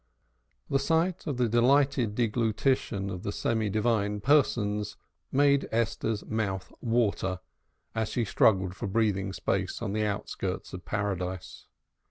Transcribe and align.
The 0.67 0.79
sight 0.79 1.27
of 1.27 1.37
the 1.37 1.47
delighted 1.47 2.15
deglutition 2.15 3.11
of 3.11 3.21
the 3.21 3.31
semi 3.31 3.69
divine 3.69 4.19
persons 4.19 4.97
made 5.31 5.69
Esther's 5.71 6.25
mouth 6.25 6.73
water 6.81 7.39
as 7.93 8.09
she 8.09 8.25
struggled 8.25 8.75
for 8.75 8.87
breathing 8.87 9.31
space 9.31 9.79
on 9.79 9.93
the 9.93 10.03
outskirts 10.03 10.73
of 10.73 10.85
Paradise. 10.85 11.67